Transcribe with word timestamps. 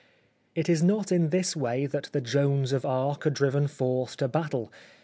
It 0.55 0.67
is 0.67 0.81
not 0.81 1.11
in 1.11 1.29
this 1.29 1.55
way 1.55 1.85
that 1.85 2.09
the 2.11 2.21
Joans 2.21 2.71
of 2.71 2.87
Arc 2.87 3.27
are 3.27 3.29
driven 3.29 3.67
forth 3.67 4.17
to 4.17 4.27
battle. 4.27 4.71